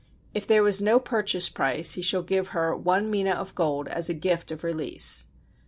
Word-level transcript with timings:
If 0.33 0.47
there 0.47 0.63
was 0.63 0.81
no 0.81 0.99
purchase 0.99 1.47
price 1.47 1.91
he 1.93 2.01
shall 2.01 2.23
give 2.23 2.57
her 2.57 2.75
one 2.75 3.11
mina 3.11 3.33
of 3.33 3.53
gold 3.53 3.87
as 3.87 4.09
a 4.09 4.15
gift 4.15 4.49
of 4.49 4.63
release. 4.63 5.27